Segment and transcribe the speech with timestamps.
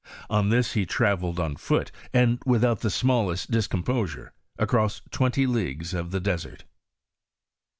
[0.31, 6.09] On this, he travelled on foot, and without the smallest discomposure, across twenty leagues of
[6.09, 6.63] the desert.